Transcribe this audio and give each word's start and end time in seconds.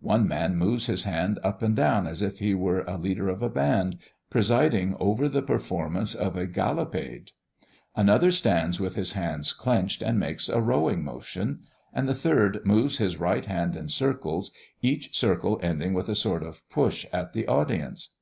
One 0.00 0.28
man 0.28 0.54
moves 0.54 0.86
his 0.86 1.02
hand 1.02 1.40
up 1.42 1.60
and 1.60 1.74
down 1.74 2.06
as 2.06 2.22
if 2.22 2.38
he 2.38 2.54
were 2.54 2.84
the 2.84 2.96
leader 2.96 3.28
of 3.28 3.42
a 3.42 3.48
band 3.48 3.98
presiding 4.30 4.94
over 5.00 5.28
the 5.28 5.42
performance 5.42 6.14
of 6.14 6.36
a 6.36 6.46
gallopade; 6.46 7.32
another 7.96 8.30
stands 8.30 8.78
with 8.78 8.94
his 8.94 9.14
hands 9.14 9.52
clenched, 9.52 10.00
and 10.00 10.20
makes 10.20 10.48
a 10.48 10.60
rowing 10.62 11.02
motion; 11.02 11.64
and 11.92 12.08
the 12.08 12.14
third 12.14 12.60
moves 12.64 12.98
his 12.98 13.16
right 13.16 13.46
hand 13.46 13.74
in 13.74 13.88
circles, 13.88 14.52
each 14.82 15.18
circle 15.18 15.58
ending 15.64 15.94
with 15.94 16.08
a 16.08 16.14
sort 16.14 16.44
of 16.44 16.62
push 16.70 17.04
at 17.12 17.32
the 17.32 17.48
audience. 17.48 18.14